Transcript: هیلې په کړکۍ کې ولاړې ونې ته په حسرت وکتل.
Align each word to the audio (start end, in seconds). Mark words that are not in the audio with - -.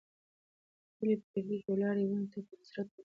هیلې 0.97 1.15
په 1.21 1.25
کړکۍ 1.31 1.57
کې 1.63 1.69
ولاړې 1.71 2.03
ونې 2.09 2.27
ته 2.31 2.39
په 2.47 2.53
حسرت 2.61 2.87
وکتل. 2.89 2.99